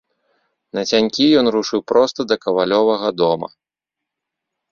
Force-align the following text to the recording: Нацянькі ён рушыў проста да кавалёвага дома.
Нацянькі 0.77 1.25
ён 1.41 1.45
рушыў 1.57 1.81
проста 1.91 2.19
да 2.31 2.35
кавалёвага 2.45 3.09
дома. 3.21 3.47